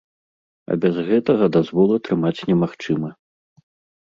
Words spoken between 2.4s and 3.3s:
немагчыма.